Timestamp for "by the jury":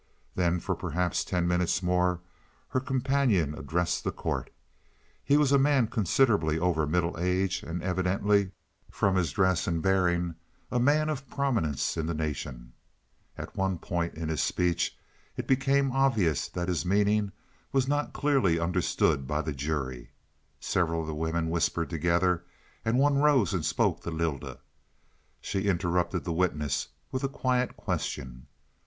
19.27-20.09